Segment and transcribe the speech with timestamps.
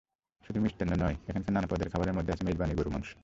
[0.43, 3.09] শুধু মিষ্টান্ন নয়, এখানকার নানা পদের খাবারের মধ্যে আছে মেজবানি গরুর মাংস।